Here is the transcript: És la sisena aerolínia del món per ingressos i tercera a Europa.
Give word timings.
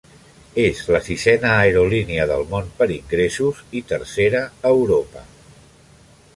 És 0.61 0.79
la 0.95 1.01
sisena 1.07 1.51
aerolínia 1.65 2.25
del 2.33 2.41
món 2.55 2.73
per 2.81 2.89
ingressos 2.97 3.63
i 3.81 3.85
tercera 3.95 4.43
a 4.51 4.73
Europa. 4.81 5.27